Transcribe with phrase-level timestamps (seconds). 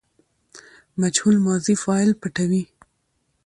[1.01, 2.63] مجهول ماضي فاعل پټوي.